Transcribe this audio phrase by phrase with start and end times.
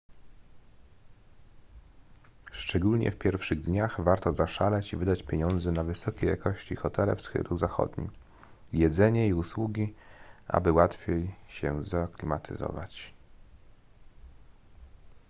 [2.51, 7.57] szczególnie w pierwszych dniach warto zaszaleć i wydać pieniądze na wysokiej jakości hotele w stylu
[7.57, 8.09] zachodnim
[8.73, 9.93] jedzenie i usługi
[10.47, 13.13] aby łatwiej się zaaklimatyzować